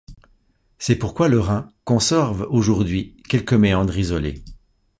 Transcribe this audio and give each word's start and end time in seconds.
C’est 0.79 0.95
pourquoi 0.95 1.27
le 1.27 1.39
Rhin 1.39 1.67
conserve 1.85 2.47
aujourd’hui 2.49 3.21
quelques 3.29 3.53
méandres 3.53 3.99
isolés. 3.99 4.43